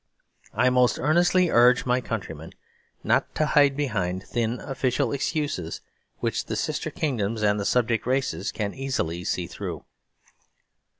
[0.55, 2.53] I most earnestly urge my countrymen
[3.03, 5.81] not to hide behind thin official excuses,
[6.21, 9.85] which the sister kingdoms and the subject races can easily see through.